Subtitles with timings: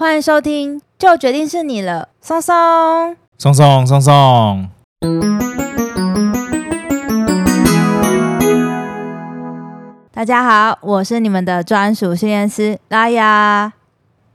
[0.00, 2.54] 欢迎收听，就决定是你了，松松，
[3.36, 4.68] 松松，松松。
[10.12, 13.72] 大家好，我是你们的专属训练师拉雅。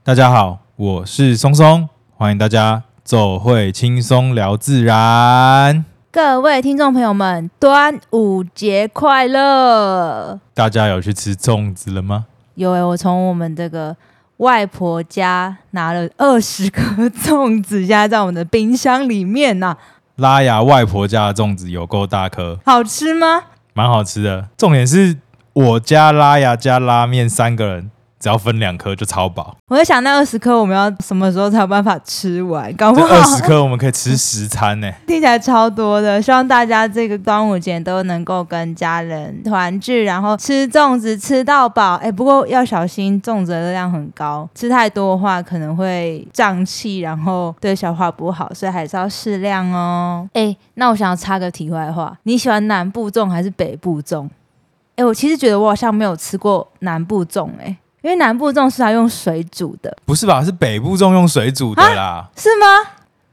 [0.04, 1.88] 大家好，我是松松，
[2.18, 5.86] 欢迎大家走会轻松聊自然。
[6.12, 10.42] 各位听众朋友们，端午节快乐！
[10.54, 12.26] 大家有去吃粽子了吗？
[12.56, 13.96] 有诶，我从我们这个。
[14.38, 19.77] 外婆家拿了二十颗粽子，压在在我们的冰箱里面呢、啊。
[20.17, 23.43] 拉雅外婆家的粽子有够大颗，好吃吗？
[23.73, 24.49] 蛮好吃的。
[24.57, 25.17] 重点是
[25.54, 27.90] 我家拉雅加拉面三个人。
[28.23, 29.54] 只要分两颗就超饱。
[29.68, 32.73] 我在想，那二十颗我们要什么时候才有办法吃完？
[32.77, 34.96] 搞不好二十颗我们可以吃十餐呢、欸。
[35.05, 36.22] 听起来超多的。
[36.22, 41.96] 希望大家这个端午节都能够跟家人团聚，然后吃粽子吃到饱。
[41.96, 50.26] 哎，不过要小心，粽子的热量很高，吃太多的话可能会胀气，然后对消化不好，所以还是要适量哦。
[50.32, 54.30] 哎，那我想要插个题外话，你喜欢南部粽还是北部粽？
[54.96, 57.76] 哎，我其实觉得我好像没有吃过南部粽，哎。
[58.04, 60.43] 因为南部粽是要用水煮的，不是吧？
[60.43, 62.65] 是北部粽用水煮的啦，是吗？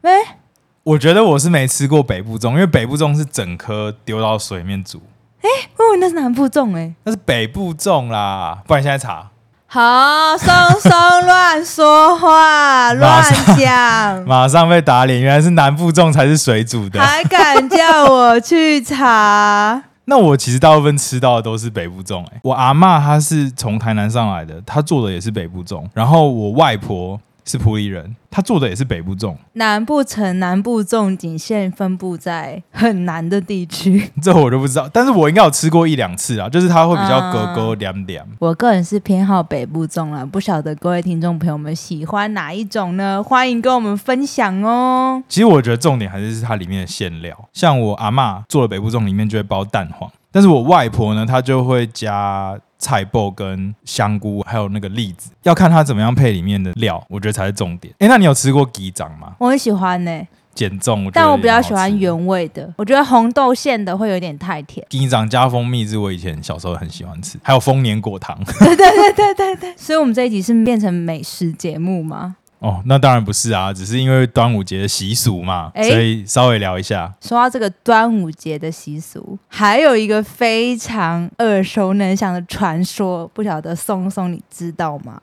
[0.02, 0.36] 哎，
[0.84, 5.02] 我觉得我是没吃过北部粽，因为北部粽是整颗丢到水里面煮。
[5.42, 8.58] 哎，我以为那是南部粽，哎，那是北部粽啦。
[8.64, 9.26] 不然现在查。
[9.66, 10.90] 好，松松
[11.26, 13.24] 乱说话， 乱
[13.58, 15.20] 讲， 马上被打脸。
[15.20, 19.82] 原来是南部粽才是水煮的，还敢叫我去查？
[20.10, 27.18] 那我其实大部分吃到的都是北部粽，哎，我阿嬷她是从台南上来的，她做的也是北部粽，然后我外婆。
[27.44, 29.34] 是普里人，他做的也是北部粽。
[29.54, 34.88] 南部城南部粽仅限分布在很南的地区， 这我就不知道。
[34.92, 38.26] 但是我应该有吃过一两次啊，就是它会比较格格凉凉。
[38.38, 43.22] 我个人是偏好北部粽啦，不晓得各位听众朋友们喜欢哪一种呢？
[43.22, 45.22] 欢迎跟我们分享哦。
[45.28, 52.58] 其实我觉得重点还是是它里面的馅料，像我阿妈做的北部粽里面就会包蛋黄，但是我外婆呢，她就会加。
[52.80, 57.94] 菜脯跟香菇，还有那个栗子，要看它怎么样配里面的料，我觉得才是重点。
[58.00, 59.34] 哎，那你有吃过鸡掌吗？
[59.38, 62.72] 我很喜欢呢、欸，减重，但我比较喜欢原味的。
[62.76, 64.84] 我觉得红豆馅的会有点太甜。
[64.88, 68.36] 鸡掌加蜂蜜是我以前小时候很喜欢吃，还有丰年果糖。
[68.58, 69.74] 对对对对对对。
[69.76, 72.36] 所以，我们这一集是变成美食节目吗？
[72.60, 77.12] 哦，那当然不是啊，只是因为端午节的习俗嘛，所以稍微聊一下。
[77.20, 85.18] 说到这个端午节的习俗，还有一个非常耳熟能详的传说，不晓得松松你知道吗？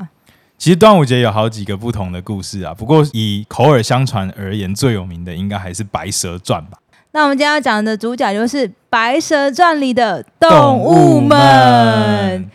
[0.58, 6.80] 其实端午节有好几个不同的故事啊，不过以口耳相传而言，最有名的应该还是《白蛇传》吧。
[7.12, 12.50] 那我们今天要讲的主角就是《白蛇传》里的动物们。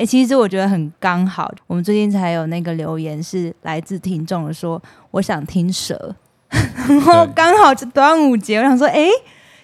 [0.00, 1.52] 哎、欸，其实我觉得很刚好。
[1.66, 6.16] 我们最近才有那个留言是来自听众的说，我想听蛇，
[6.88, 9.10] 然后刚好是端午节，我想说，哎、欸。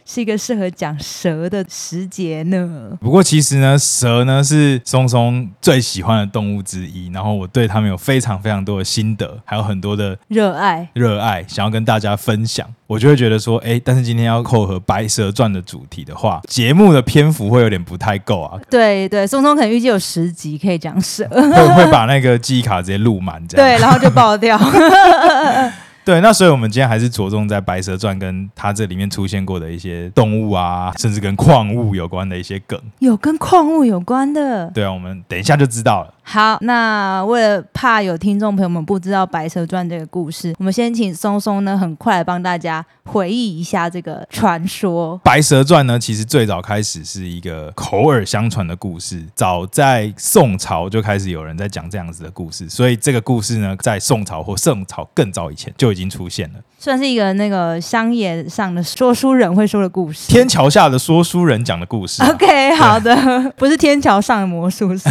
[0.07, 2.97] 是一个适合讲蛇的时节呢。
[3.01, 7.11] 不过其实呢，蛇呢是松松最喜欢的动物之一。
[7.13, 12.67] 然后我对它们有非常非常多的心得，还有很多的热爱，热爱想要跟大家分享。
[12.87, 18.61] 我就会觉得说，哎，但是今天要扣合《白蛇传》的主题的话，节目的篇幅会有点不太够啊。
[18.71, 24.57] 对对，松松可能预计有十集可以讲蛇，会会把那个记忆卡直接录满，这样 对，然后就爆掉。
[26.07, 34.71] 对，那所以我们今天还是着重在《白蛇传》跟它这里面出现过的一些动物啊，甚至跟矿物有关的一些梗，有跟矿物有关的。
[34.71, 36.15] 对啊，我们等一下就知道了。
[36.23, 45.17] 好，那为了怕有听众朋友们不知道《白蛇传》这个故事，我们先请松松呢，很快来帮大家回忆一下这个传说。
[45.23, 56.61] 《白蛇传》呢，其实最早开始是一个口耳相传的故事，早在宋朝就开始有人在讲这样子的故事，所以这个故事呢，在宋朝或宋朝更早以前就已经出现了。
[56.79, 62.29] 算是一个那个商业上的说书人会说的故事，天桥下的说书人讲的故事啊。
[62.37, 63.17] OK，好的，
[63.57, 65.09] 不是天桥上的魔术师。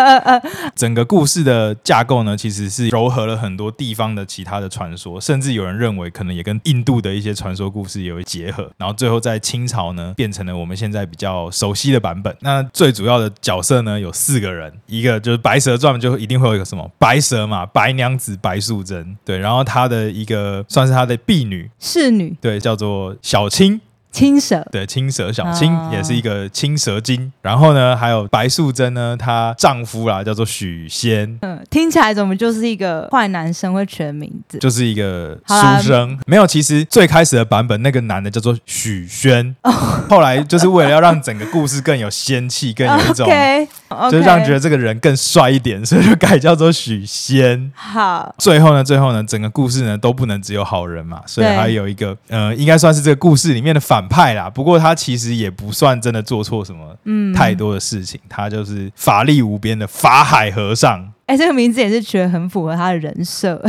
[0.74, 12.34] 整个故事的架构呢，其实是糅合了很多地方的其他的传说，甚至有人认为可能也跟印度的一些传说故事有结合，然后最后在清朝呢变成了我们现在比较熟悉的版本。
[12.40, 21.70] 那最主要的角色呢有四个人，一个就是《白蛇传》就一定会有一个什么白蛇嘛，白娘子白素贞，对，然后他的一个算是他的婢女。
[21.80, 23.80] 侍女，对，叫做小青。
[24.12, 27.32] 青蛇，对，青蛇小青、哦、也是一个青蛇精。
[27.40, 36.18] 然后呢，还有白素贞呢，她丈夫啦叫做许仙，嗯，听起来怎么就是一个坏男生会取的名字，就是一个书生。
[36.26, 39.72] 没有，其实最开始的版本那个男的叫做许宣，哦、
[40.10, 43.26] 后来就是为了要让整个故事更有仙气，更有一种
[44.10, 47.70] 就是让觉得这个人更帅一点，所以就改叫做许仙。
[47.74, 54.48] 好，最后呢，最后呢，整个故事呢都不能只有好人嘛，所以还有一个，呃，应该算是这个故事里面的反派啦。
[54.50, 58.20] 不过他其实也不算真的做错什么，嗯，太多的事情。
[58.24, 61.12] 嗯、他就是法力无边的法海和尚。
[61.26, 63.62] 哎，这个名字也是觉得很符合他的人设。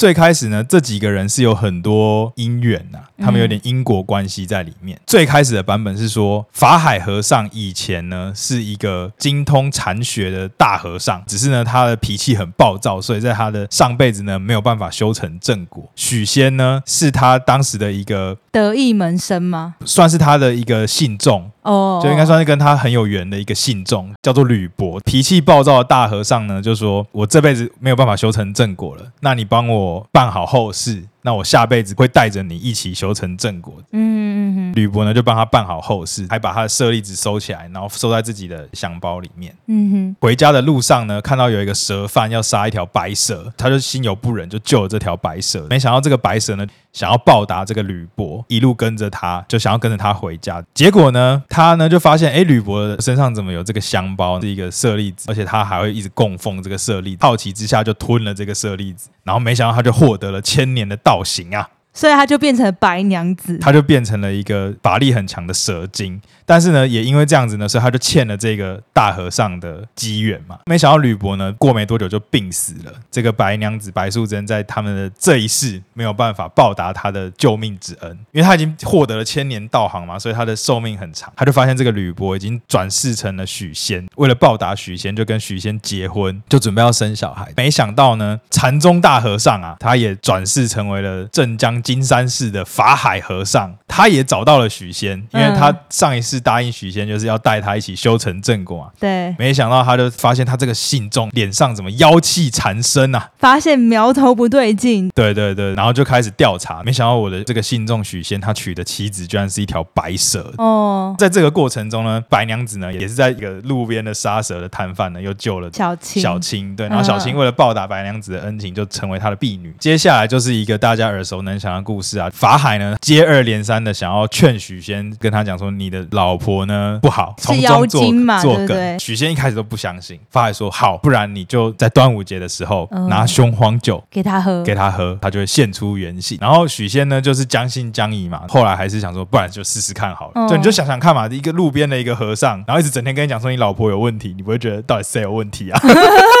[0.00, 4.96] 最开始呢，这几个人是有很多因缘呐、啊，他们有点因果关系在里面。
[4.96, 15.84] 嗯、最开始的版本是说，法海和尚以前呢是一个精通禅学的大和尚，只是呢他的脾气很暴躁，所以在他的上辈子呢没有办法修成正果。
[15.94, 19.74] 许仙呢是他当时的一个得意门生吗？
[19.84, 24.98] 算是他的一个信众哦，就应该算是跟他很有缘的一个信众，叫做吕伯。
[25.00, 31.04] 脾气暴躁的大和尚呢就说：“我这辈子没有办法修成正果了，那你帮我。”办好后事。
[31.22, 33.74] 那我下辈子会带着你一起修成正果。
[33.92, 39.54] 嗯嗯嗯，吕伯呢就帮他办好后事，还把他的舍利子收起来，然后收在自己的香包里面。
[39.66, 45.66] 嗯哼，回家的路上呢，看到有一个蛇贩要杀一条白蛇，他就心有不忍，就救了这条白蛇。
[45.70, 50.62] 没想到这个白蛇呢，想要报答这个吕伯，一路跟着他，就想要跟着他回家。
[50.74, 57.18] 结果呢，他呢就发现，哎，吕伯身上怎么有这个香包，是一个舍利子，而且他还会一直供奉这个舍利子。
[57.20, 61.22] 好奇之下就吞了这个舍利子，然后没想到他就获得了千年的道。
[61.22, 66.20] 行啊，所以他就变成白娘子，他就变成了一个法力很强的蛇精。
[66.46, 70.58] 但是呢，也因为这样子呢，所以他就欠了这个大和尚的机缘嘛。
[70.66, 72.92] 没想到吕伯呢，过没多久就病死了。
[73.10, 81.32] 这个白娘子白素贞在他们的这一世没有办法报答他的救命之恩，因为他已经获得了千年道行嘛，所以他的寿命很长。
[81.36, 87.52] 他就发现这个吕伯已经转世成了许仙，为了报答许仙，就跟许仙结婚，就准备要生小孩。
[87.56, 96.40] 没想到呢，禅宗大和尚啊，他也转世成为了镇江金山寺的法海和尚，他也找到了许仙，因为他上一次。
[96.40, 98.90] 答应许仙就是要带他一起修成正果啊。
[98.98, 103.28] 对，没想到他就发现他这个信众脸上怎么妖气缠身啊？
[103.38, 105.10] 发现苗头不对劲。
[105.14, 106.82] 对对对，然后就开始调查。
[106.82, 110.50] 没想到我的这个信众许仙，他娶的妻子居然是一条白蛇。
[110.56, 116.22] 哦，在这个过程中呢，白娘子呢也是在一个路边的杀蛇的摊贩呢，又救了小青。
[116.22, 119.74] 小青对，然后小青为了报答白娘子的恩情，就成为他的婢女。
[119.78, 122.28] 接下来就是一个大家耳熟能详的故事啊。
[122.32, 126.40] 法海呢接二连三的想要劝许仙，跟他讲说你的老。
[126.40, 128.00] 婆呢不好，从中作
[128.40, 128.98] 作梗。
[128.98, 136.38] 许仙一开始都不相信，法海说好，不然你就在端午节的时候、嗯、拿雄黄酒给他喝，给他喝，他就会现出原形。
[136.40, 140.32] 然后许仙呢就是将信将疑嘛，后来还是想说，不然就试试看好了。
[140.36, 145.78] 嗯、就你就想想看嘛，一个路边的一个和尚，然后一直整天跟你讲说你老婆有问题，你不会觉得到底谁有问题啊？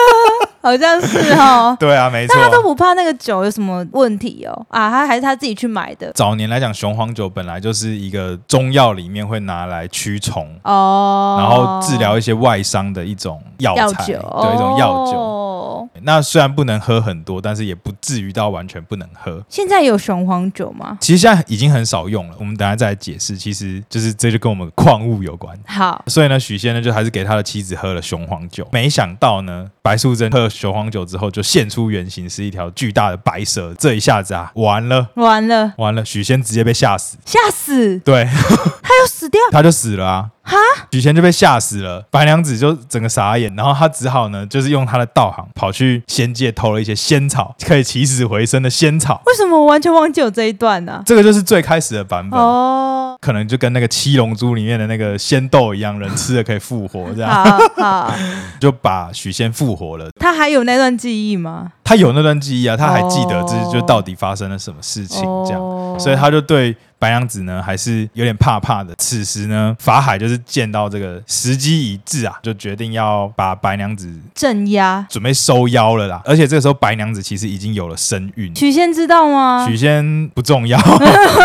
[0.62, 6.12] 好像是哦， 对啊，没错，但他都不怕那个酒有什么问题哦啊，他还是他自己去买的。
[6.12, 15.39] 早年来讲，雄黄酒本来就是一个中药里面会拿来驱虫哦，然后治疗一些外伤的一种药材，对，一种药酒。
[16.00, 19.44] 哦，那虽然不能喝很多，但是也不至于到完全不能喝。
[19.48, 20.98] 现在有雄黄酒吗？
[21.00, 22.36] 其实现在已经很少用了。
[22.38, 25.58] 我们等下再来解释，其实就是这就跟我们矿物有关。
[25.66, 30.48] 好，所以呢，许仙呢就还是给他的妻子喝了雄黄酒，没想到呢，白素贞喝。
[30.48, 33.74] 雄黄酒之后就现出原形，是一条巨大的白蛇。
[33.78, 36.04] 这一下子啊，完了，完了，完了！
[36.04, 37.98] 许仙直接被吓死，吓死！
[38.00, 38.28] 对，
[38.79, 40.30] 他又死掉，他就死了啊！
[40.42, 40.56] 哈，
[40.90, 49.22] 许仙就被吓死了，白娘子就整个傻眼，然后他只好呢，就是用他的道行跑去仙界偷了一些仙草，可以起死回生的仙草。
[49.26, 51.02] 为什么我完全忘记有这一段呢？
[51.06, 57.30] 这个就是最开始的版本哦，可能就跟那个七龙珠里面的那个仙豆一样，人吃了可以复活，这样。
[57.30, 58.14] 好，好，
[58.58, 60.08] 就把许仙复活了。
[60.18, 61.70] 他还有那段记忆吗？
[61.84, 66.76] 他有那段记忆啊，他还记得这就到底发生了什么事情，这样，所以他就对。
[67.00, 68.94] 白娘子呢，还是有点怕怕的。
[68.98, 76.20] 此时呢，法海就是见到这个时机已至啊，就决定要把白娘子镇压，准备收妖了啦。
[76.26, 78.54] 而且这个时候，白娘子其实已经有了身孕。
[78.54, 79.66] 许仙知道吗？
[79.66, 80.78] 许仙不重要。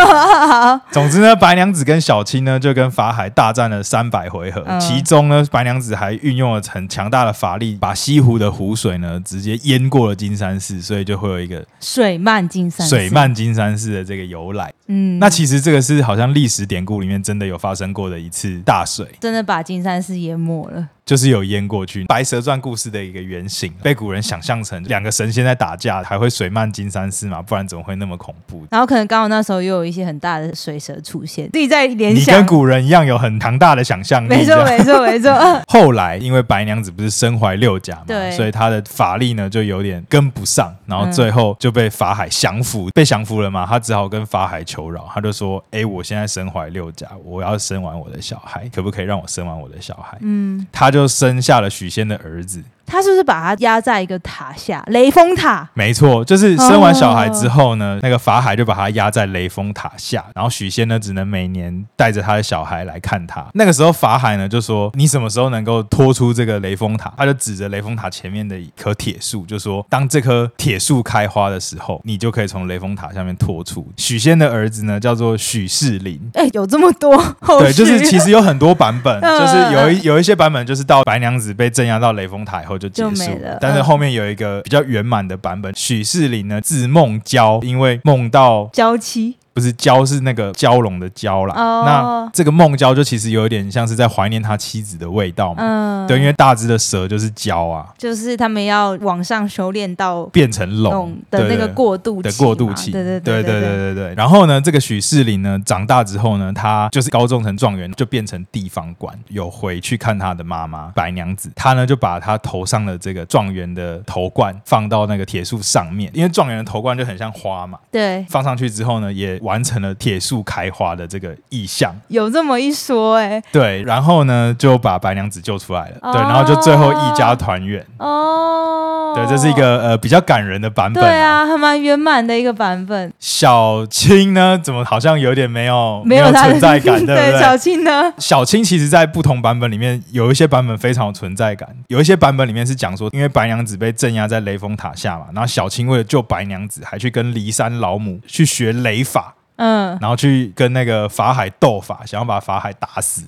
[0.92, 4.62] 总之呢，白娘子跟小青呢，就跟法海大战了三百回合。
[4.66, 14.70] 嗯、其中呢，白娘子还运用了很强大的法力，把西湖的湖水呢，直接淹过了金山寺，所以就会有一个水漫金山水漫金山寺的这个由来。
[14.86, 15.56] 嗯，那其实。
[15.60, 20.88] 这个是好像历史典故里面真的有发生过的一次大水，真的把金山寺淹没了。
[21.06, 22.04] 就是有淹过去。
[22.06, 28.66] 白蛇传故事的一个原型，被古人想象成两个神仙在打架，还会水漫金山寺嘛，不然怎么会那么恐怖？
[28.72, 32.34] 然后可能刚好那时候又有一些很大的水蛇出现，自己在联想。
[32.34, 34.30] 你跟古人一样有很强大的想象力。
[34.30, 35.32] 没错，没错，没错。
[35.68, 52.62] 后来因为白娘子不是身怀六甲嘛，对，所以她的法力呢就有点跟不上，然后最后就被法海降服，嗯、被降服了嘛，她只好跟法海求饶，她就说：“哎，我现在身怀六甲，我要生完我的小孩，可不可以让我生完我的小孩？”嗯，她就就生下了许仙的儿子。
[52.86, 54.82] 他是不是把他压在一个塔下？
[54.86, 55.68] 雷峰塔？
[55.74, 63.44] 没错，就是生完小孩之后呢，哦、那个法海就把他压在雷峰塔下，然后许仙呢只能每年带着他的小孩来看他。
[63.54, 76.20] 那个时候法海呢就说：“你什么时候能够拖出这个雷峰塔？”他就指着雷峰塔前面的一棵铁树，就说：“当这棵铁树开花的时候，你就可以从雷峰塔下面拖出。”许仙的儿子呢叫做许仕林。
[76.34, 77.16] 哎、欸，有这么多？
[77.58, 82.75] 对，就是其实有很多版本， 就是有一有一些版本就是到白娘子被镇压到雷峰塔以后。
[82.78, 85.72] 就结束了，但是后面有一个比较圆满的版本。
[85.74, 89.36] 许仕林呢，字梦娇，因为梦到娇妻。
[89.56, 91.54] 不是蛟，是那个蛟龙的蛟啦。
[91.54, 91.86] Oh.
[91.86, 95.62] 那这个梦蛟就其实有点像是在怀念他妻子的味道嘛。
[95.62, 102.28] 嗯，对，因为大只的蛇就是蛟啊，就是他们要往上修炼到变成龙的那个过渡期。
[102.28, 104.14] 的过渡期，对对对对对对对。
[104.14, 111.50] 然后呢，这个许仕林呢，长大之后呢，他就是高中成状元，就变成地方官，有回去看他的妈妈白娘子。
[111.56, 117.78] 他呢就把他头上的这个状元的头冠放到那个铁树上面，因为状元的头冠就很像花嘛。
[117.90, 119.40] 对，放上去之后呢，也。
[119.46, 127.86] 完成了铁树开花的这个意象，有这么一说哎、欸，对，然后呢就把白娘子救出来了，哦、对，然后就最后一家团圆。
[127.98, 133.12] 哦，对，这是一个呃比较感人的版本、啊，对啊，还蛮圆满的一个版本。
[133.20, 137.30] 小青呢，怎么好像有点没有没有存在感， 对不对？
[137.30, 149.35] 对小青呢，小青其实在不同版本里面有一些版本非常有存在感，有一些版本里面是讲说，因为白娘子被镇压在雷峰塔下嘛，然后小青为了救白娘子，还去跟骊山老母去学雷法。
[149.56, 153.22] 嗯，然后去跟那个法海斗法，想要把法海打死。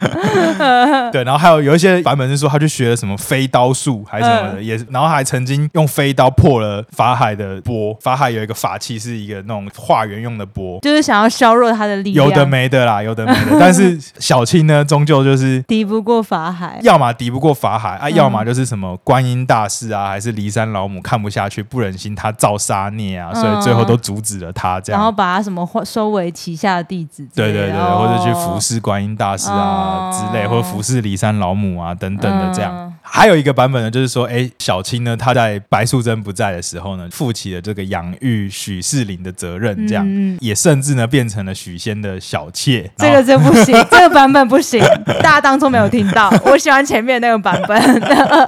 [1.12, 7.94] 对，然后还有有一些版本是说他去学了什么飞刀术还是什么的，也然后还曾经用飞刀破了法海的钵。
[8.00, 12.26] 法海有一个法器是一个那种化缘用的钵，就是想要削弱他的力量。
[12.26, 13.56] 有的没的啦，有的没的。
[13.60, 25.49] 但是小青呢，终究就是敌不过法海，要么敌不过法海啊，要么就是什么观音大士啊，还是骊山老母看不下去，不忍心他造杀孽啊，所以最后都阻止了他这样，然后把他。
[25.50, 27.26] 什么收为旗下的弟子？
[27.34, 32.92] 对对对，或者去服侍观音大师啊之类，或者服侍骊山老母啊等等的这样。
[33.02, 40.06] 还有一个版本呢，就是说，哎，小青呢，她在白素贞不在的时候呢，负起了这个养育许仕林的责任，这样
[40.38, 42.88] 也甚至呢变成了许仙的小妾。
[42.96, 44.80] 这个真不行， 这个版本不行，
[45.20, 46.32] 大家当初没有听到。
[46.44, 48.00] 我喜欢前面那个版本。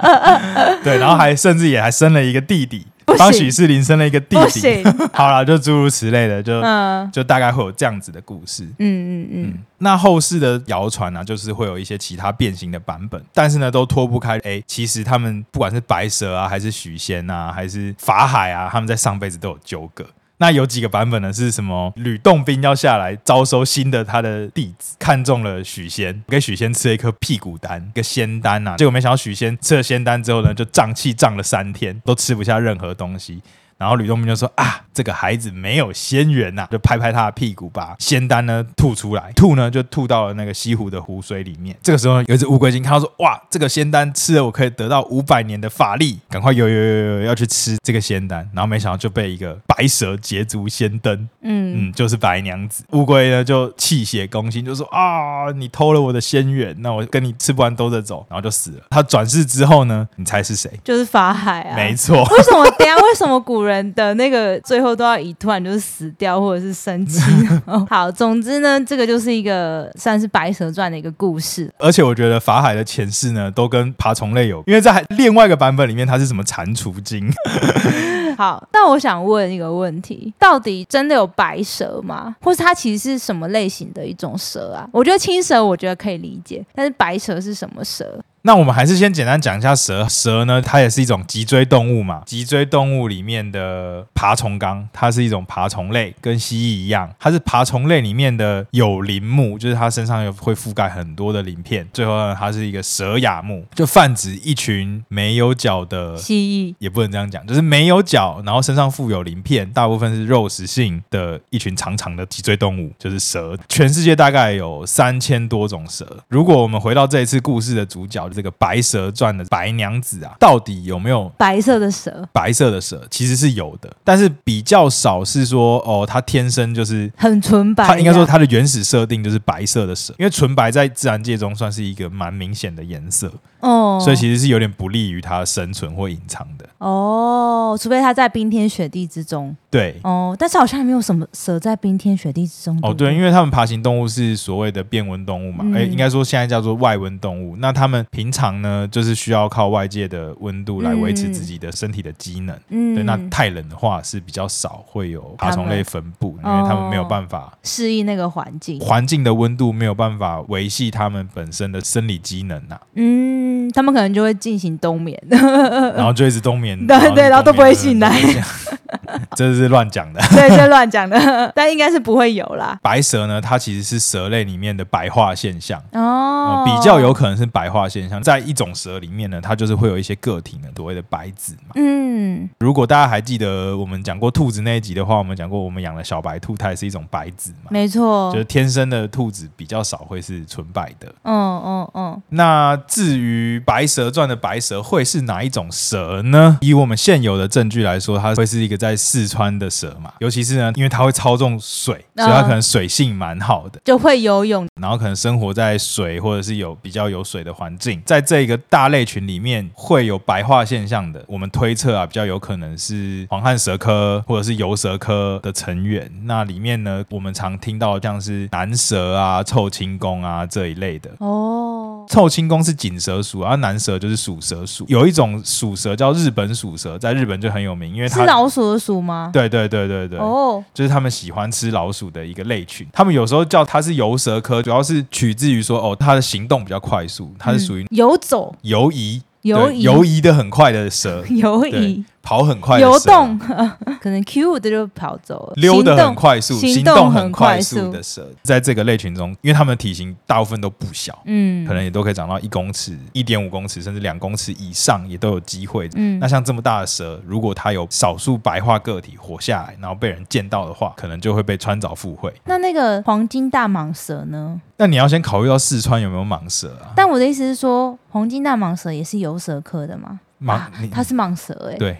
[0.81, 2.87] 对，然后还甚至也还生了一个弟弟。
[3.05, 4.83] 帮许仕林生了一个弟弟，
[5.13, 8.63] 好了，就诸如此类的，就、嗯、就大概会有这样子的故事。
[8.63, 9.59] 嗯嗯嗯，嗯。
[9.79, 14.37] 那后世的谣传呢，就是会有一些其他变形的版本，但是呢，都脱不开。
[14.39, 20.05] 哎，其实他们不管是白蛇啊，还是许仙啊，还是法海啊，他们在上辈子都有纠葛。
[20.43, 21.31] 那有几个版本呢？
[21.31, 21.93] 是什么？
[21.95, 28.75] 吕洞宾要下来招收新的他的弟子，看中了许仙，给许仙吃了一颗屁股丹，一个仙丹呐、啊。
[28.75, 33.41] 结果没想到许仙吃了仙丹之后呢，就胀气胀了三天，都吃不下任何东西。
[33.83, 41.75] 然后吕洞宾就说啊，这个孩子没有仙缘呐，就拍拍他的屁股，把仙丹呢吐出来，吐呢就吐到了那个西湖的湖水里面。
[41.83, 48.49] 这个时候有一只乌龟精看到说，哇，这个仙丹吃了我可以得到五百年的法力，赶快游游游游要去吃这个仙丹。
[48.53, 52.85] 然后没想到就被一个白蛇捷足先登，嗯嗯，就是白娘子。
[52.91, 58.77] 乌龟呢就气血攻心，就说啊，你偷了我的仙缘，那我跟你吃不完兜着走，然后就死了。
[58.89, 60.71] 他转世之后呢，你猜是谁？
[60.85, 62.23] 就是法海啊，没错。
[62.23, 62.63] 为什么？
[62.77, 63.72] 等下为什么古人？
[63.73, 67.19] 人的那个最后都要以突然就是死掉或者是生气。
[67.89, 71.71] 好，总之呢，这个就是一个算是《白蛇传》的一个故事。
[71.79, 77.31] 而且我觉得法海的前世呢，都跟爬虫类有，因为在另外一个版本里面，它是什么蟾蜍精。
[78.37, 82.35] 好，那我想问一个问题：到底真的有白蛇吗？
[82.41, 84.87] 或是它其实是什么类型的一种蛇啊？
[84.91, 88.19] 我觉得青蛇我觉得可以理解，但是白蛇是什么蛇？
[88.45, 90.05] 那我们还是先简单讲一下蛇。
[90.09, 92.23] 蛇呢，它也是一种脊椎动物嘛。
[92.25, 101.87] 脊椎动物里面的爬虫纲，它是一种爬虫类，跟蜥蜴一样，它是爬虫类里面的有鳞目，就是它身上有会覆盖很多的鳞片。
[101.93, 113.57] 最后呢，它是一个蛇亚目，就泛指一群没有脚的蜥蜴，也不能这样讲，就是没有脚，然后身上附有鳞片，大部分是肉食性的一群长长的脊椎动物，就是蛇。
[113.69, 116.05] 全世界大概有三千多种蛇。
[116.27, 118.29] 如果我们回到这一次故事的主角。
[118.33, 122.27] 这个《白蛇传》的白娘子啊，到底有没有白色的蛇？
[122.33, 127.85] 白色的蛇其实是有的，但是比较少是说哦，它天生就是很纯白。
[127.87, 139.55] 它应该说它的原始设定就是白色的蛇，因为纯白在自然界中算是一个蛮明显的颜色哦，所以其实是有点不利于它生存或隐藏的哦，除非它在冰天雪地之中。
[139.69, 142.77] 对哦，但是好像还没有什么蛇在冰天雪地之中。
[142.83, 147.55] 哦，对，因为他们爬行动物是所谓的变温动物嘛，哎、嗯，应该说现在叫做外温动物。
[147.57, 152.57] 那他们平常呢，就是需要靠外界的温度来维持自己的身体的机能。
[152.69, 162.81] 嗯，对，那太冷的话是比较少会有爬虫类分布，因为他们没有办法适应那个环境，环境的温度没有办法维系他们本身的生理机能呐、啊。
[162.95, 168.11] 嗯，他们可能就会进行冬眠， 然后就一直冬眠，对对，然后都不会醒来。
[169.35, 172.77] 这是乱讲的， 对，这乱讲的，但应该是不会有啦。
[172.81, 178.21] 白蛇呢，它其实是蛇类里面的白化现象哦、呃，比较有可能是白化现象。
[178.21, 181.71] 在一种蛇里面呢，它就是会有一些个体呢，所谓的白子嘛。
[181.75, 187.69] 嗯，如果大家还记得我们讲过兔子那一集的话，我们讲过我们养了小白兔，它也是一种白子嘛。
[187.71, 191.13] 没错，就是天生的兔子比较少会是纯白的。
[191.23, 192.21] 嗯嗯嗯。
[192.29, 196.57] 那至于《白蛇传》的白蛇会是哪一种蛇呢？
[196.61, 216.11] 以我们现有的证据来说，它会是一个在四川的蛇嘛，尤其是呢，因为它会操纵水，所以它可能水性蛮好的，就会游泳，然后可能生活在水或者是有比较有水的环境，在这个大类群里面会有白化现象的，我们推测啊，比较有可能是黄汉蛇科或者是游蛇科的成员。
[216.25, 221.92] 那里面呢，我们常听到像是南蛇啊、臭青公啊这一类的哦。
[222.07, 224.85] 臭青公是锦蛇属，而南蛇就是属蛇属。
[224.87, 229.29] 有一种属蛇叫日本属蛇，在日本就很有名，因为它是老鼠的鼠吗？
[229.33, 232.87] 对对对对对，哦，就是他们喜欢吃老鼠的一个类群。
[232.91, 242.03] 他们有时候叫它是游蛇科，主要是取自于说，哦，它的行动比较快速，它是属于游走、游移、游移、游移的很快的蛇， 游移。
[242.23, 243.37] 跑很快，游动
[243.99, 255.89] 可能 Q 的就跑走了，溜得很快速，行动很快速的蛇，在这个类群中，因为它们体型大部分都不小，嗯，可能也都可以长到一公尺、一点五公尺，甚至两公尺以上，也都有机会。
[255.95, 262.33] 嗯，那像这么大的蛇，如果它有少数白化个体活下来，然后被人见到的话，可能就会被穿凿附会。
[262.45, 264.61] 那那个黄金大蟒蛇呢？
[264.77, 266.95] 那你要先考虑到四川有没有蟒蛇啊？
[266.95, 270.21] 但我的意思是说，黄金大蟒蛇也是有蛇科的吗？
[270.43, 270.59] 蟒，
[270.91, 271.77] 它是蟒蛇哎、欸。
[271.77, 271.97] 对，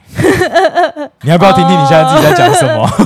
[1.22, 2.88] 你要不要听听你现在自己在讲什么？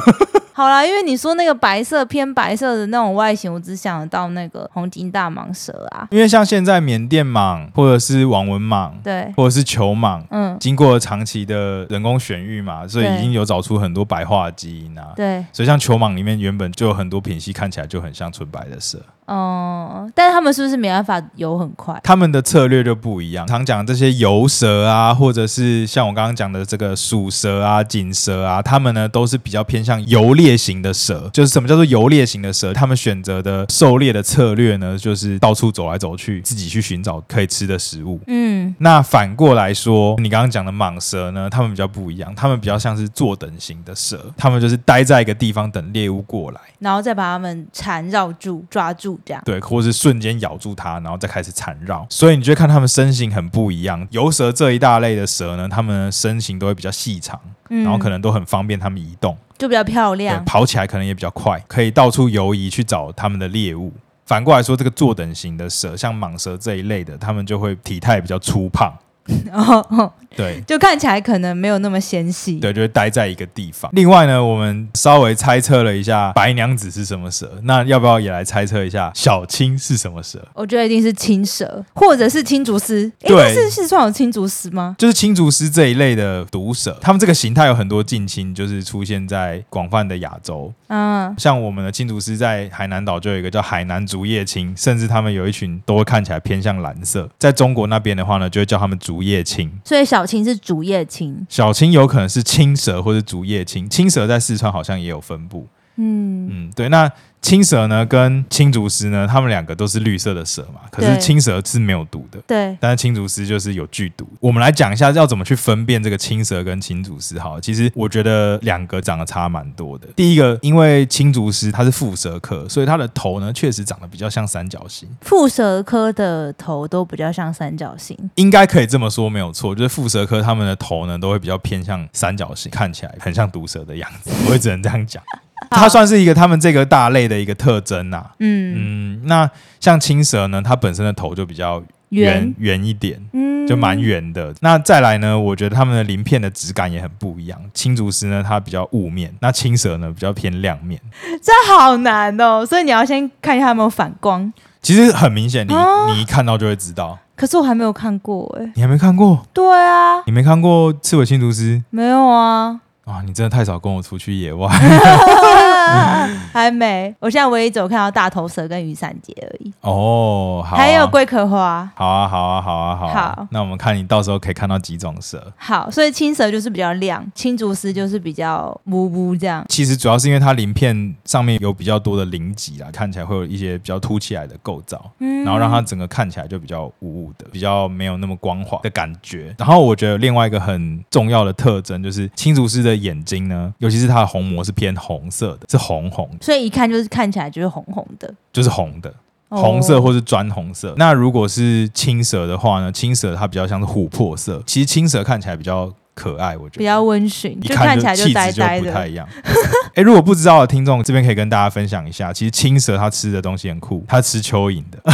[0.58, 6.08] 好啦，因为你说那个白色偏白色的那种外形，我只想得到那个黄金大蟒蛇啊。
[6.10, 15.14] 因为像现在缅甸蟒或者是网纹蟒，对，或者是球蟒，嗯，经过长期的人工选育嘛，所以已经有找出很多白化基因啊。
[15.16, 19.00] 对，所以像球蟒里面原本就有很多品系看起来就很像纯白的蛇。
[19.28, 22.00] 哦，但是他们是不是没办法游很快？
[22.02, 23.46] 他们的策略就不一样。
[23.46, 31.30] 常讲这些游蛇啊，或者是像我刚刚讲的这个鼠蛇啊、锦蛇啊，他们呢都是比较偏向游猎型的蛇。
[31.34, 32.74] 就是什么叫做游猎型的蛇？
[32.74, 38.22] 他们选择的狩猎的策略呢，就是到处走来走去，自己去寻找可以吃的食物。
[38.28, 49.17] 嗯，那反过来说，你刚刚讲的蟒蛇呢，他们比较不一样，他们比较像是坐等型的蛇，他们就是待在一个地方等猎物过来，然后再把它们缠绕住、抓住。
[49.26, 52.06] 这样对，或是瞬间咬住它，然后再开始缠绕。
[52.10, 54.08] 所以你就会看它们身形很不一样。
[54.12, 60.44] 游蛇这一大类的蛇呢，它们身形都会比较细长，嗯、然后可能都很方便它们移动，就比较漂亮。
[60.46, 63.94] 跑起来可能也比较快，可以到处游移去找它们的猎物。
[64.26, 68.94] 反过来说，这个坐等型的蛇，像蟒蛇这一类的，它们就会体态比较粗胖。
[69.52, 73.90] 哦，对，就看起来可能没有那么纤细，对，就会待在一个地方。
[73.94, 80.46] 另外呢，我们稍微猜测了一下白娘子是什么蛇，那要不要也来猜测一下小青是什么蛇？
[80.54, 83.12] 我觉得一定是青蛇，或者是青竹丝。
[83.20, 84.96] 对，是四川有青竹丝吗？
[84.98, 90.72] 就是青竹丝这一类的毒蛇，它们这个形态有很多近亲，就是出现在广泛的亚洲。
[90.88, 97.30] 嗯，像我们的青竹丝在海南岛就有一个叫海南竹叶青，甚至他们有一群都会看起来偏向蓝色。
[97.38, 99.17] 在中国那边的话呢，就会叫他们竹。
[99.18, 105.68] 竹叶青，所以小青是竹叶青，小青有可能是青蛇或者竹叶青，青蛇在四川好像也有分布。
[105.98, 107.12] 嗯嗯，对，那。
[107.40, 110.82] 青蛇呢，跟青竹丝呢，它们两个都是绿色的蛇嘛。
[110.92, 112.76] 可是青蛇是没有毒的，对。
[112.82, 114.28] 但是青竹丝就是有剧毒。
[114.40, 117.40] 我们来讲一下要怎么去分辨这个青蛇跟青竹丝。
[117.40, 120.08] 好，其实我觉得两个长得差蛮多的。
[120.16, 125.08] 第一个，因为青竹丝它是腹蛇科，所以它的头呢确实长得比较像三角形。
[125.22, 129.76] 腹蛇科的头都比较像三角形，应该可以这么说没有错。
[129.76, 134.32] 就是腹蛇科它们的头呢都会比较偏向三角形，看起来很像毒蛇的样子。
[134.48, 135.24] 我也只能这样讲。
[135.70, 138.32] 它算是一个他们这个大类的一个特征呐、啊。
[138.40, 144.54] 嗯嗯，那像青蛇呢，它本身的头就比较圆圆一点，嗯，就蛮圆的。
[144.62, 147.60] 那再来呢，我觉得它们的鳞片的质感也很不一样。
[147.74, 151.00] 青竹丝呢，它比较雾面；那青蛇呢，比较偏亮面。
[151.44, 154.52] 这好难哦，所以你要先看一下它有没有反光。
[154.82, 157.18] 其实很明显，你、哦、你一看到就会知道。
[157.36, 159.46] 可是我还没有看过哎，你还没看过？
[159.54, 161.84] 对啊，你没看过刺猬青竹丝？
[161.90, 162.80] 没有啊。
[163.08, 164.70] 啊，你真的太少跟我出去野外。
[166.54, 169.72] 还没，我现在唯一只有看到大头蛇跟雨伞节而已。
[169.82, 171.90] 哦，好啊，还有龟壳花。
[171.96, 173.34] 好啊，好啊，好啊，好啊。
[173.38, 175.52] 好，那我们看你到时候可以看到几种蛇。
[175.58, 179.66] 好，所以青蛇就是比较亮，青竹丝就是比较乌乌这样。
[179.70, 189.56] 其实主要是因为它鳞片上面有比较多的鳞脊啦，看起来会有一些比较凸起来的构造，嗯，然后让它整个看起来就比较雾雾的，比较没有那么光滑的感觉。
[189.58, 196.38] 然后我觉得另外一个很重要的特征就是青竹丝的眼睛呢，尤其是它的虹膜是偏红色的，是红红的。
[196.46, 199.14] 所以一看就是看起来就是红红的，就是红的，
[199.50, 200.94] 红色或是砖红色。
[200.98, 202.92] 那如果是青蛇的话呢？
[202.92, 204.62] 青蛇它比较像是琥珀色。
[204.66, 209.28] 其实青蛇看起来比较可爱，我觉得比较温驯，就看起来就呆呆的，不太一样。
[209.94, 215.00] 哎，如果不知道的听众，这边可以跟大家分享一下，其实青蛇它吃的东西很酷，它吃蚯蚓的。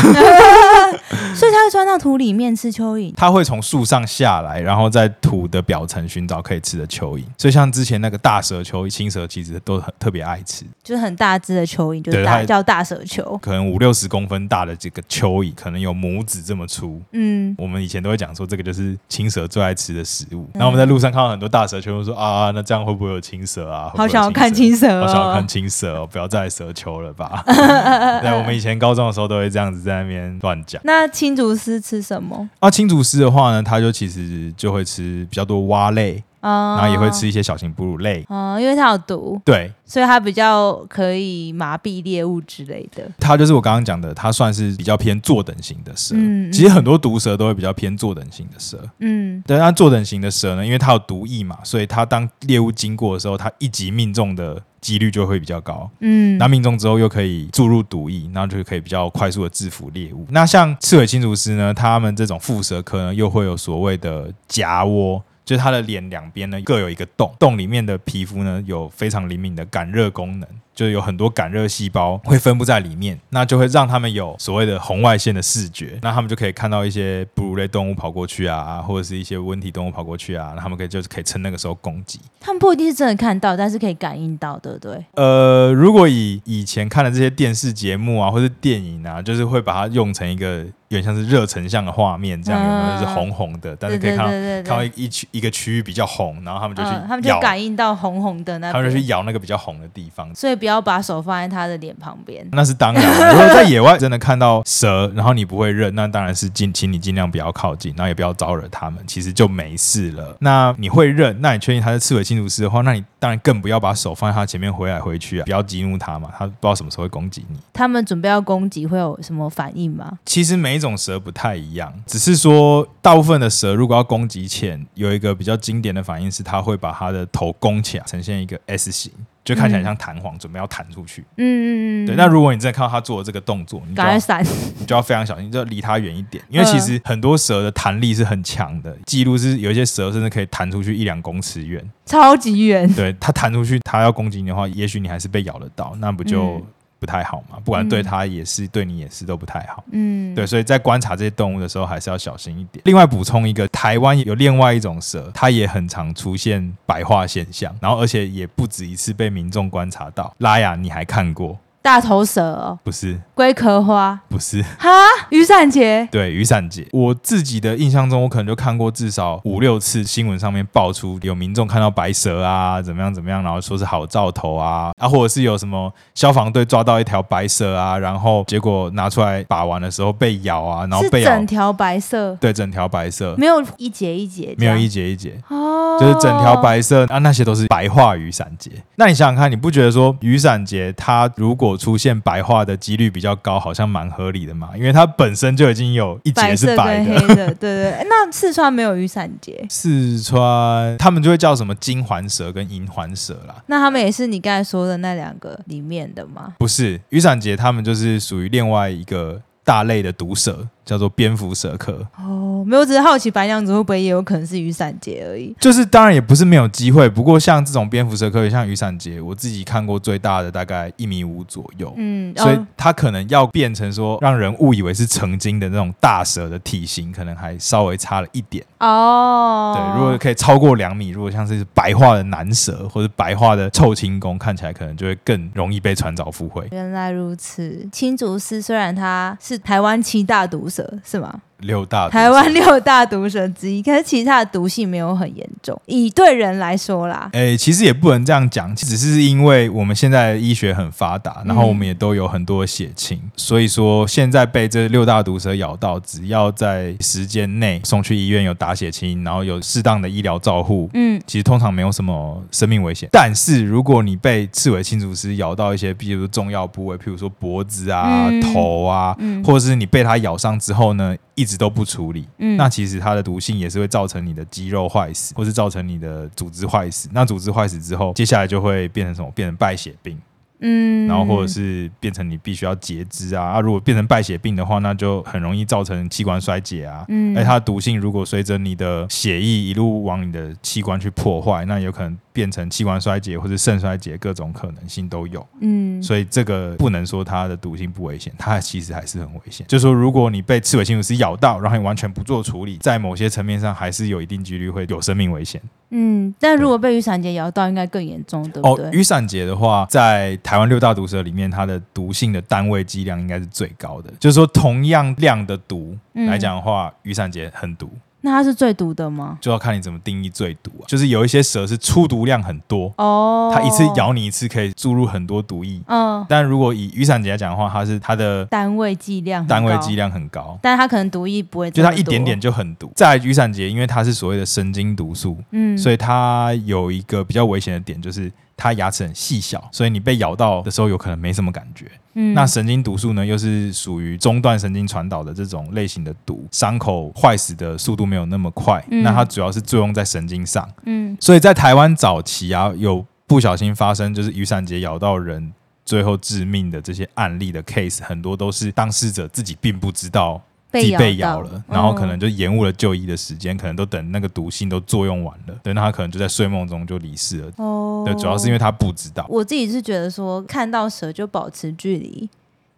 [1.36, 7.24] 所以它会钻到土里面吃蚯蚓，它会从树上下来，然后在土的表层寻找可以吃的蚯蚓。
[7.38, 17.02] 所以像之前那个大蛇蚯蚓、青蛇，其实都很特别爱吃，就是很大只的蚯蚓，就是大叫大蛇球，可能五六十公分大的这个蚯蚓，可能有拇指这么粗。
[17.12, 20.48] 嗯，我们以前都会讲说这个就是青蛇最爱吃的食物。
[20.54, 23.92] 然后我们在路上看到很多大蛇全部，说啊，那这样会不会有青蛇啊？
[23.96, 26.08] 好想要看青蛇，好想要看青蛇哦！
[26.10, 27.44] 不要再蛇球了吧？
[28.22, 30.80] 对，我们以前高中的时候都会这样子在那边乱讲。
[30.86, 32.48] 那青竹丝吃什么？
[32.60, 36.24] 啊，青竹丝的话呢，它就其实就会吃比较多蛙类。
[36.44, 43.10] 然后也会吃一些小型哺乳类，哦，因为它有毒，对，所以它比较可以麻痹猎物之类的。
[43.18, 46.14] 它就是我刚刚讲的，它算是比较偏坐等型的蛇。
[46.18, 48.78] 嗯，其实很多毒蛇都会比较偏坐等型的蛇。
[49.00, 55.90] 嗯，对，那坐等型的蛇呢，因为它有毒液嘛，所以它当猎物经过的时候，它一击命中的几率就会比较高。
[56.02, 60.26] 嗯，那命中之后又可以注入毒液，然后就可以比较快速的制服猎物。
[60.30, 65.24] 那像刺尾青竹师呢，他们这种腹蛇科呢，又会有所谓的夹窝。
[65.46, 70.48] 就是它的脸两边呢，各有一个洞，洞里面的皮肤呢，有非常灵敏的感热功能。
[70.76, 82.20] 就有很多感热细胞会分布在里面，那就会让他们有所谓的红外线的视觉，那他们就可以看到一些哺乳类动物跑过去啊，或者是一些温体动物跑过去啊，那他们可以就是可以趁那个时候攻击。
[82.40, 85.06] 他们不一定是真的看到，但是可以感应到，对不对？
[85.14, 93.00] 呃，如果以以前看的这些电视节目啊，或是电影啊，就是会把它用成一个有点像是热成像的画面，这样有没有？
[93.00, 94.32] 就是红红的，但是可以看到
[94.64, 100.63] 看到一区一个区域比较红，然后他们就去咬，他们就感应到红红的那，他们就去咬那个比较红的地方，所以。
[100.64, 103.04] 不要把手放在它的脸旁边，那是当然。
[103.34, 110.38] 如果在野外真的看到蛇，然后你不会认，那当然是尽，请你尽量不要靠近，然后也不要招惹它们，其实就没事了。
[110.40, 117.58] 那你会认，那你确定它是刺尾青竹丝的话，那你当然更不要把手放在它前面回来回去啊，不要激怒它嘛，它不知道什么时候会攻击你。
[117.74, 120.18] 他们准备要攻击会有什么反应吗？
[120.26, 129.12] 其实每一种蛇不太一样，只是说大部分的蛇如果要攻击前，有一个比较经典的反应是，它会把它的头弓起来，呈现一个 S 型。
[129.44, 131.22] 就看起来像弹簧，嗯、准备要弹出去。
[131.38, 132.06] 嗯嗯嗯。
[132.06, 134.44] 对，那如果你真的看到它做的这个动作，你就要闪，
[134.80, 136.44] 你就要非常小心，就离它远一点。
[136.50, 142.92] 因为其实很多蛇的弹力是很强的，记录是有一些蛇甚至可以弹出去一两公尺远，超级远。
[142.94, 146.66] 对，它弹出去，它要攻击你的话，也许你还是被咬得到，那不就？
[147.04, 149.84] 嗯不太好嘛，不管对它也是，嗯、对你也是都不太好。
[149.92, 152.82] 嗯，对，所以在观察这些动物的时候，还是要小心一点。
[152.86, 160.34] 另外补充一个，台湾有另外一种蛇，它也很常出现白化现象，然后而且也不止一次被民众观察到。
[160.38, 161.58] 拉雅，你还看过？
[161.84, 163.20] 大头蛇哦，不是。
[163.36, 164.62] 龟壳花，不是。
[164.80, 164.90] 哈，
[165.32, 166.88] 雨伞节，对，雨伞节。
[166.94, 188.72] 我自己的印象中，我可能就看过至少五六次新闻上面爆出有民众看到白蛇啊，怎么样怎么样，然后说是好兆头啊，啊，或者是有什么消防队抓到一条白蛇啊，然后结果拿出来把玩的时候被咬啊，然后被咬整条白色，对，整条白色，没有一节一节，没有一节一节，哦，就是整条白色啊，那些都是白化雨伞节。
[188.96, 198.06] 那你想想看，你不觉得说雨伞节它如果出现白化的几率比较高，好像蛮合理的嘛，因为它本身就已经有一节是白的，白色跟黑的， 对对。
[198.10, 203.56] 那四川没有雨伞节，四川他们就会叫什么金环蛇跟银环蛇啦。
[203.68, 206.54] 那他们也是你刚才说的那两个里面的吗？
[206.58, 212.06] 不是，雨伞节他们就是属于另外一个大类的毒蛇，叫做蝙蝠蛇科。
[212.18, 212.54] 哦。
[212.64, 215.54] 哦，没有，只是好奇白娘子会不会也有可能是雨伞节而已。
[215.60, 229.74] 就是当然也不是没有机会，不过像这种蝙蝠蛇科学，像雨伞节，我自己看过最大的大概一米五左右，嗯，所以它可能要变成说让人误以为是曾经的那种大蛇的体型，可能还稍微差了一点哦。
[229.76, 236.68] 对，如果可以超过两米，如果像是白化的南蛇或者白化的臭青公，看起来可能就会更容易被传召附会。
[236.72, 241.42] 原来如此，青竹丝虽然它是台湾七大毒蛇，是吗？
[241.64, 245.80] 六大台湾六大毒蛇之一，可是其他的毒性没有很严重。
[245.86, 263.10] 以对人来说啦，哎、欸，其实也不能这样讲，只是因为我们现在医学很发达，然后我们也都有很多血清，嗯、所以说现在被这六大毒蛇咬到，只要在时间内送去医院有打血清，然后有适当的医疗照护，嗯，其实通常没有什么生命危险。
[263.12, 277.10] 但是如果你被刺猬青竹丝咬到一些，比如重要部位，譬如说脖子啊、嗯、头啊，嗯、或者是你被它咬伤之后呢，一直都不处理，嗯，那其实它的毒性也是会造成你的肌肉坏死，或是造成你的组织坏死。
[277.12, 279.32] 那组织坏死之后，接下来就会变成什么？
[279.32, 280.20] 变成败血病，
[280.60, 283.44] 嗯，然后或者是变成你必须要截肢啊。
[283.44, 287.06] 啊，如果变成败血病的话，那就很容易造成器官衰竭啊。
[287.10, 292.18] 嗯，而它的毒性如果随着你的血液一路往你的器官去破坏，那有可能。
[292.34, 295.48] 变成器官衰竭或者肾衰竭，各种可能性都有。
[295.60, 299.64] 嗯，所以这个不能说它的毒性不危险，它其实还是很危险。
[299.68, 305.62] 就是说，如果你被刺尾青竹丝咬到，然后你完全不做处理，在某些层面上还是有一定几率会有生命危险。
[305.96, 308.86] 嗯，但如果被雨伞节咬到，应该更严重，对不对？
[308.86, 314.12] 哦，雨伞节的话，在台湾六大毒蛇里面，它的毒性的单位剂量应该是最高的。
[314.20, 317.88] 就是说，同样量的毒来讲的话，嗯，雨伞节很毒。
[318.26, 319.38] 那它是最毒的吗？
[319.42, 320.88] 就要看你怎么定义最毒啊。
[320.88, 325.82] 就是有一些蛇是出毒量很多哦，它一次咬你一次可以注入很多毒液。
[325.88, 332.92] 嗯，但如果以雨伞节来讲的话，它是它的单位剂量单位剂量很高，但它可能毒液不会，就它一点点就很毒。
[332.96, 338.32] 在雨伞节，因为它是所谓的神经毒素，嗯，所以它有一个比较危险的点就是。
[338.56, 341.92] 它牙齿很细小，所以你被咬到的时候有可能没什么感觉。
[342.14, 348.84] 嗯，那神经毒素呢，又是属于中段神经传导的这种类型的毒，伤口坏死的速度没有那么快。
[348.92, 350.70] 嗯，那它主要是作用在神经上。
[350.86, 355.52] 嗯，所以在台湾早期啊，有不小心发生就是雨伞节咬到人
[355.84, 360.42] 最后致命的这些案例的 case，很多都是当事者自己并不知道。
[360.82, 367.52] 自己被咬了，然后可能就延误了就医的时间，嗯、可能都等那个毒性都作用完了，对，那他可能就在睡梦中就离世了。
[367.58, 369.26] 哦，对，主要是因为他不知道。
[369.30, 372.28] 我自己是觉得说，看到蛇就保持距离，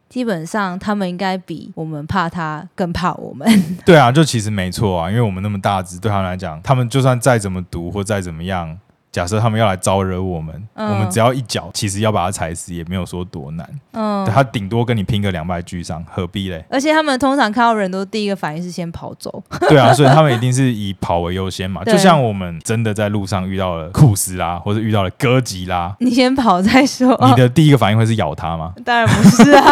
[0.09, 3.47] 基本上他们应该比我们怕它更怕我们。
[3.85, 8.77] 对啊，就其实没错啊，因为我们那么大只，对他们来讲，他们就算再怎么毒或再怎么样。
[9.15, 13.65] 假设他们要来招惹我们，嗯、我们只要一脚，其实要把它踩死也没有说多难。
[13.93, 16.65] 嗯，他顶多跟你拼个两败俱伤，何必嘞？
[16.69, 19.41] 而且他们通常看到人都第一个反应是先跑走。
[19.69, 21.81] 对啊，所以他们一定是以跑为优先嘛。
[21.87, 27.17] 就像我们真的在路上遇到了库斯拉，或者遇到了哥吉拉，你先跑再说。
[27.29, 28.73] 你的第一个反应会是咬他吗？
[28.83, 29.63] 当然不是啊。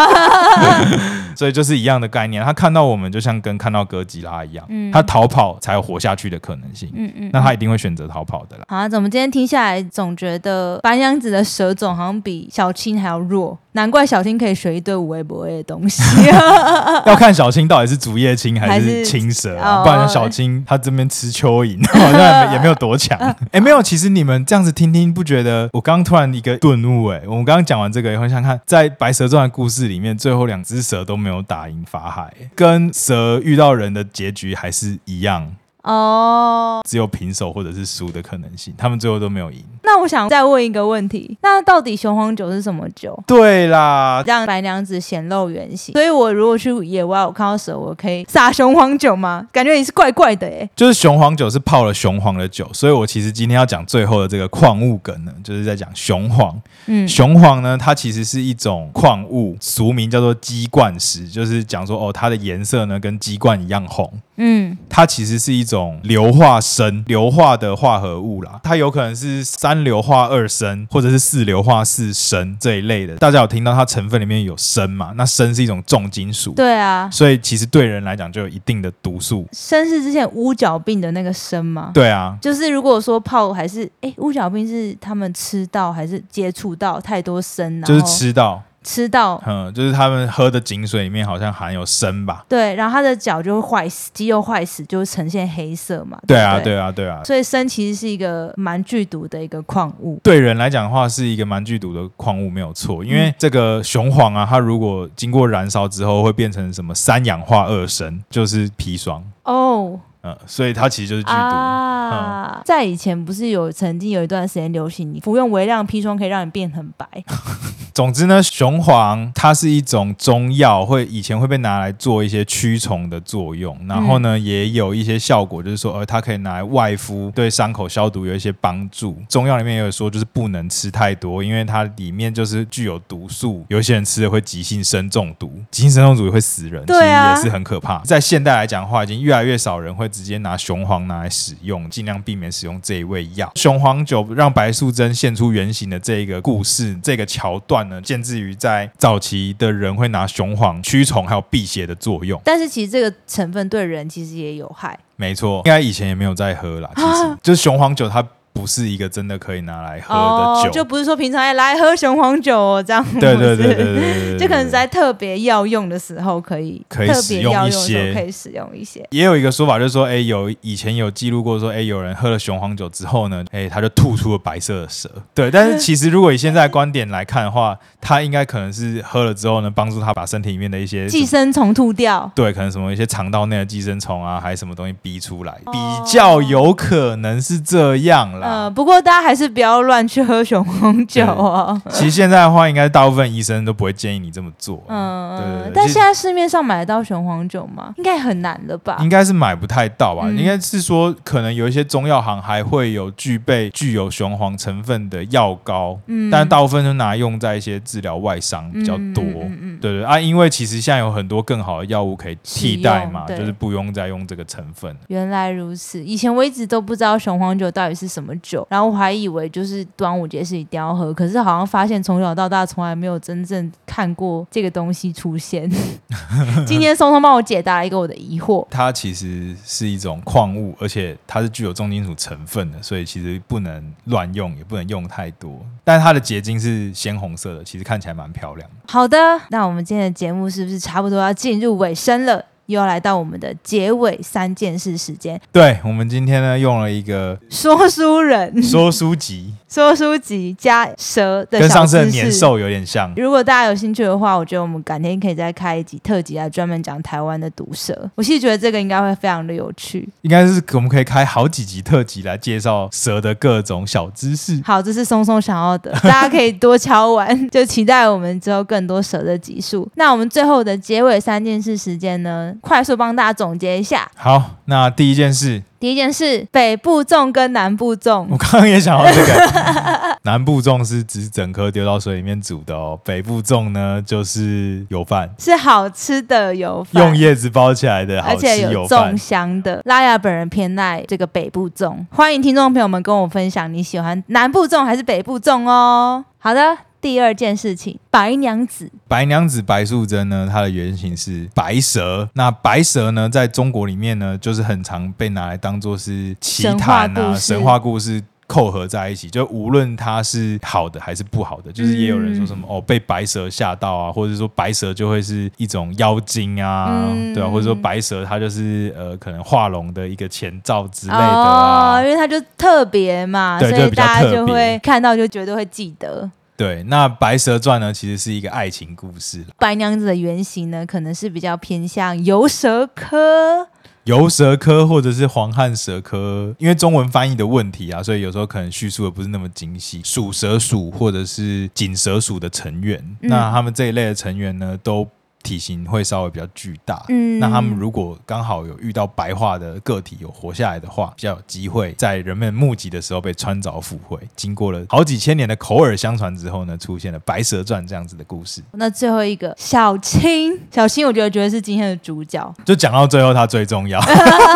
[1.36, 6.90] 所以就是一样的概念，他看到我们就像跟看到哥吉拉一样，嗯、他逃跑才有活下去的可能性。
[6.96, 8.64] 嗯嗯，那他一定会选择逃跑的啦。
[8.68, 9.24] 好啊，怎么今天？
[9.34, 16.04] 听下来总觉得白娘子的蛇种好像比小青还要弱，难怪小青可以学一堆无微不微的东西。
[17.08, 23.18] 要看小青到底是竹叶青还是青蛇，不然小青他这边吃蚯蚓 好像也没有多强。
[23.18, 27.08] 哎、欸，没有，其实你们这样子听听，不觉得我刚突然一个顿悟？
[27.08, 35.56] 哎，我们刚刚讲完这个以后，想看在白蛇传的故事里面，最后两只蛇都没有打赢法海，跟蛇遇到人的结局还是一样。
[35.84, 39.62] 哦，oh, 只有平手或者是输的可能性，他们最后都没有赢。
[39.84, 43.22] 那我想再问一个问题，那到底雄黄酒是什么酒？
[43.28, 45.92] 对啦，让白娘子显露原形。
[45.94, 49.46] 所以我如果去野外，我看到蛇，我可以撒雄黄酒吗？
[49.52, 50.70] 感觉也是怪怪的哎。
[50.74, 56.60] 就是雄黄酒是泡了雄黄的酒，所以我其实今天要讲最后的这个矿物梗呢，就是在讲雄黄。
[56.86, 64.10] 嗯，雄黄呢，它其实是一种矿物，俗名叫做鸡冠石，就是讲说哦，它的颜色呢跟鸡冠一样红。
[64.38, 65.73] 嗯，它其实是一种
[66.04, 68.60] 硫化砷，硫化的化合物啦。
[68.64, 73.16] 它有可能是三硫化二砷，或者是四硫化四砷这一类的。
[73.18, 75.14] 大家有听到它成分里面有砷嘛？
[75.16, 76.54] 那砷是一种重金属。
[76.54, 79.48] 对啊，所以其实对人来讲就有一定的毒素。
[79.52, 81.92] 砷是之前乌角病的那个砷吗？
[81.94, 88.62] 对啊，就是如果说泡还是哎乌角病是他们吃到还是接触到太多砷，就是吃到。
[88.84, 92.46] 吃到，嗯，就是他们喝的井水里面好像含有砷吧？
[92.50, 96.20] 对，然后他的脚就会坏死，肌肉坏死就会呈现黑色嘛。
[96.28, 97.24] 对啊，对啊，对啊。
[97.24, 100.20] 所以砷其实是一个蛮剧毒的一个矿物。
[100.22, 103.04] 对人来讲的话，是一个蛮剧毒的矿物，没有错。
[103.04, 109.24] 因为这个雄黄啊，它如果经过燃烧之后，会变成什么三氧化二砷，就是砒霜。
[109.44, 110.00] 哦。
[110.24, 112.56] 嗯，所以它其实就是剧毒啊。
[112.58, 117.06] 嗯、在以前不是有曾经有一段时间流行，你服用微量砒霜可以让你变很白。
[117.94, 129.16] 总之呢，雄黄它是一种中药，会以前会被拿来做一些驱虫的作用，然后呢，嗯、也有一些效果，就是说，呃，它可以拿来外敷，对伤口消毒有一些帮助。
[129.30, 138.00] 中药里面也有说，就是不能吃太多，因为它里面就是具有毒素，有些人吃了会急性砷中毒，急性砷中毒也会死人，对啊、其实也是很可怕。
[138.00, 143.52] 在现代来讲的话，已经越来越少人会直接拿雄黄拿来使用，尽量避免使用这一味药。
[143.56, 147.90] 雄黄酒让白素贞现出原形的这一个故事，这个桥段。
[147.90, 152.40] 呢，建制于在早期的人会拿雄黄驱虫，还有辟邪的作用。
[152.46, 154.98] 但是其实这个成分对人其实也有害。
[155.16, 156.90] 没错，应该以前也没有在喝啦。
[156.96, 158.24] 其实 就是雄黄酒，它。
[158.54, 163.04] 不是一个真的可以拿来喝的酒，哦、就不是说平常哎来喝雄黄酒哦，这样。
[163.20, 169.06] 对对对对对，对，对，就可能在特别要用的时候可以，可以使用一些，可以使用一些。
[169.10, 175.10] 也有一个说法，就是说，哎，有以前有记录过说，哎，有人喝了雄黄酒之后呢，哎，他就吐出了白色的蛇。
[175.34, 182.32] 对，但是 其实如果以现在观点来看的话，他应该可能是喝了之后呢，帮助他把身体里面的一些寄生虫吐掉。
[182.36, 188.64] 对，可能什么一些肠道内的寄生虫啊，还是什么东西逼出来，比较有可能是这样啦。
[188.64, 189.24] 呃，不过大家。
[189.24, 191.82] 还是不要乱去喝雄黄酒哦。
[191.90, 194.84] 其实现在的话，应该大部分医生都不会建议你这么做。
[194.90, 195.72] 嗯，对。
[195.74, 197.94] 但现在市面上买得到雄黄酒吗？
[197.96, 198.98] 应该很难了吧？
[199.00, 200.24] 应该是买不太到吧？
[200.26, 205.98] 嗯、应该是说，可能有一些中药行还会有具备具有雄黄成分的药膏。
[206.08, 206.30] 嗯。
[206.30, 209.24] 但大部分都拿来用在一些治疗外伤比较多。
[209.24, 214.94] 嗯对对啊，因为其实现在有很多更好的药物可以替代嘛，就是不用再用这个成分。
[215.08, 219.14] 原来如此，以前我一直都不知道雄黄酒到底是什么酒，然后我还。
[219.14, 225.70] 以为就是端午节是一定要喝，可是好像发现从小到大从来没有真正看过这个东西出现。
[226.66, 228.66] 今天松松帮我解答了一个我的疑惑。
[228.72, 235.64] 它其实是一种矿物，而且它是具有重金属成分的，所以其实不能乱用，也不能用太多。
[235.84, 238.76] 但是它的结晶是鲜红色的，其实看起来蛮漂亮的。
[238.92, 239.18] 好的，
[239.50, 242.44] 那我们今天的节目是不是差不多要进入尾声了？
[242.68, 245.40] 又要来到我们的结尾三件事时间。
[245.52, 249.54] 对，我们今天呢，用了一个说书人说书集。
[249.70, 253.12] 说书集 加蛇的跟上次的年兽有点像。
[253.18, 258.08] 如果大家有兴趣的话，我觉得我们改天可以再开一集特辑来专门讲台湾的毒蛇。
[258.14, 260.08] 我其实觉得这个应该会非常的有趣。
[260.22, 264.62] 应该是我们可以开好几集特辑来介绍蛇的各种小知识。
[264.64, 269.90] 好，这是松松想要的，大家可以多敲完， 就期待我们之后更多蛇的集数。
[269.96, 274.10] 那我们最后的结尾三件事时间呢，快速帮大家总结一下。
[274.16, 275.64] 好，那第一件事。
[275.80, 278.26] 第一件事，北部粽跟南部粽。
[278.30, 289.82] 我刚刚也想到这个， 南部粽是指整颗丢到水里面煮的哦，北部粽呢就是油饭，是好吃的油饭，用叶子包起来的，好吃，而且有粽香的。
[289.84, 296.24] 拉雅本人偏爱这个北部粽，欢迎听众朋友们跟我分享你喜欢南部粽还是北部粽哦。
[296.38, 296.78] 好的。
[297.04, 302.30] 第二件事情，白娘子，白娘子白素贞呢，她的原型是白蛇。
[302.36, 309.30] 那白蛇呢，在中国里面呢，就是很常被拿来当做是奇谈啊，神话故事扣合在一起。
[309.30, 326.32] 就无论它是好的还是不好的，就是也有人说什么、嗯、哦，被白蛇吓到啊，或者说白蛇就会是一种妖精啊，嗯、对啊，或者说白蛇它就是呃，可能化龙的一个前兆之类的啊，哦、因为它就特别嘛，所以大家就会看到就绝对会记得。
[326.56, 329.44] 对，那《白蛇传》呢，其实是一个爱情故事。
[329.58, 333.68] 白娘子的原型呢，可能是比较偏向游蛇科，
[334.04, 340.02] 游蛇科或者是黄汉蛇科，因为中文翻译的问题啊，所以有时候可能叙述的不是那么精细。
[340.04, 345.08] 属蛇属或者是锦蛇属的成员，嗯、那他们这一类的成员呢，都。
[345.44, 354.18] 体型会稍微比较巨大，嗯，那他们如果刚好有遇到白化的个体有活下来的话，比较有机会在人们目击的时候被穿凿附会。
[354.38, 358.64] 经过了好几千年的口耳相传之后呢，出现了《白蛇传》这样子的故事。
[358.72, 362.56] 那最后一个小青，小青，我觉得觉得是今天的主角。
[362.64, 364.00] 就讲到最后，他最重要，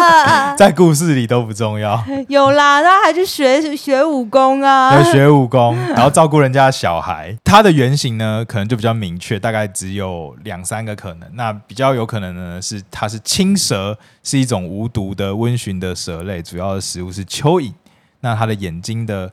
[0.57, 2.01] 在故事里都不重要。
[2.29, 7.35] 有啦，他还去学学武功啊，对，学武功，然后照顾人家的小孩。
[7.43, 10.76] 他的原型呢，可能就比较明确，大概只有两三。
[10.77, 17.73] 三个可能，那比较有可能的呢是，它是青蛇，是一种无毒的温驯的蛇类，主要的食物是蚯蚓。
[18.19, 19.31] 那它的眼睛的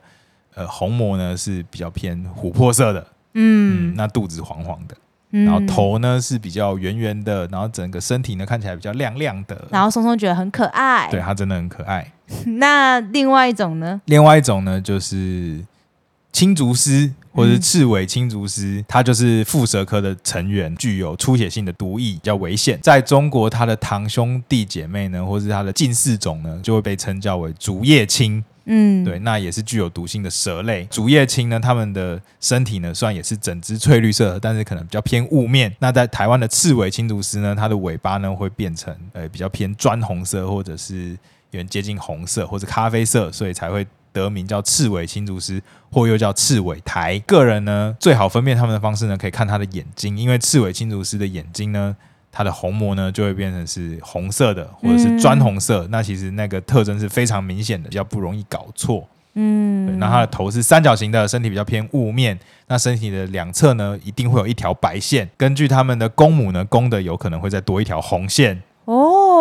[0.55, 4.95] 呃虹膜呢是比较偏琥珀色的，嗯，嗯，那肚子黄黄的。
[5.31, 9.67] 嗯然后头呢是比较圆圆的，然后整个身体呢看起来比较亮亮的。
[9.69, 12.11] 然后松松觉得很可爱，对，它真的很可爱。
[12.57, 14.01] 那另外一种呢？
[14.05, 15.63] 另外一种呢就是
[16.31, 22.79] 青竹丝或者是赤尾青竹丝，它就是蝮蛇科的成员，具有出血性的毒液，比较危险。
[22.81, 28.43] 在中国，它的堂兄弟姐妹呢，或是它的近似种呢，就会被称叫为竹叶青。
[28.67, 30.87] 嗯，对，那也是具有毒性的蛇类。
[30.89, 35.71] 竹叶青呢，它们的身体呢，虽然也是整只翠绿色的，但是可能比较偏雾面。
[35.77, 41.09] 那在台湾的赤尾青竹丝呢，它的尾巴呢会变成呃比较偏砖红色，或者是
[41.51, 43.85] 有点接近红色或者咖啡色，所以才会
[44.15, 45.61] 得名叫赤尾青竹丝，
[45.91, 47.19] 或又叫赤尾台。
[47.19, 51.95] 个人呢，最好分辨它们的方式呢，可以看它的眼睛，因为赤尾青竹丝的眼睛呢。
[52.37, 55.85] 它的虹膜呢，就会变成是红色的，或者是砖红色。
[55.85, 59.07] 嗯、那其实那个特征是非常明显的，比较不容易搞错。
[59.35, 62.37] 嗯，那它的头是三角形的，身体比较偏雾面。
[62.67, 65.29] 那身体的两侧呢，一定会有一条白线。
[65.37, 68.61] 根据他们的公母呢，公的有可能会再多一条红线。
[68.83, 68.93] 哦，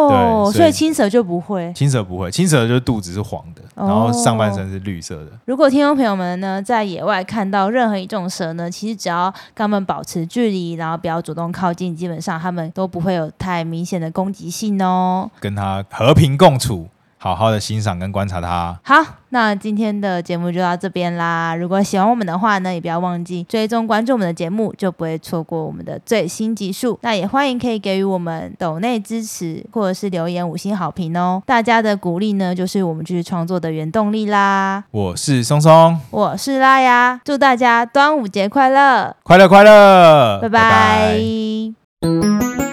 [0.08, 5.32] 对，所以，青蛇就不会，青蛇不会，青蛇就是肚子是黄的，然后上半身是绿色的。
[5.44, 15.30] 如果听众朋友们呢，在野外看到任何一种蛇呢，其实只要跟它们保持距离，然后不要主动靠近，基本上它们都不会有太明显的攻击性哦。
[15.40, 16.88] 跟它和平共处。
[17.24, 18.78] 好好的欣赏跟观察它。
[18.82, 21.56] 好，那今天的节目就到这边啦。
[21.56, 26.98] 如果喜欢我们的话呢，也不要忘记追踪关注我们的节目，就不会错过我们的最新集数。
[27.00, 31.42] 那也欢迎可以给予我们抖内支持，或者是留言五星好评哦。
[31.46, 34.84] 大家的鼓励呢，就是我们继续创作的原动力啦。
[34.90, 40.60] 我是松松，我是拉雅，祝大家端午节快乐，快乐快乐，拜拜。
[42.00, 42.08] 拜
[42.58, 42.63] 拜。